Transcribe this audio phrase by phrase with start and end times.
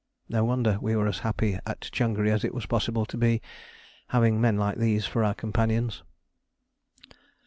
[0.29, 3.39] No wonder we were as happy at Changri as it was possible to be,
[4.07, 6.01] having men like these for our companions.